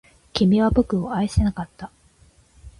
[0.33, 1.91] 君は僕を愛せなかった